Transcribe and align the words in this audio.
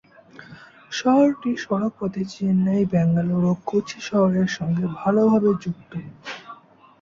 শহরটি 0.91 1.51
সড়ক 1.63 1.93
পথে 1.99 2.23
চেন্নাই, 2.31 2.81
ব্যাঙ্গালোর 2.91 3.43
ও 3.45 3.63
কোচি 3.65 3.99
শহরের 4.09 4.49
সঙ্গে 4.57 4.85
ভালো 4.99 5.21
ভাবে 5.29 5.49
যুক্ত। 5.63 5.91